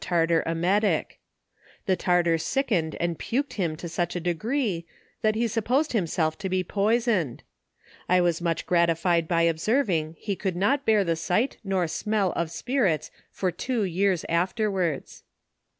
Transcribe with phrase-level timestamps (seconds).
[0.01, 1.19] %7 tartar emetic.
[1.85, 4.87] The tartar sickened and puked him to such a degree,
[5.21, 7.43] that he supposed himself to be poisoned.
[8.09, 12.49] I was much gratified by observing he could not bear the sight nor smell of
[12.49, 15.21] spirits, for two years afterwards.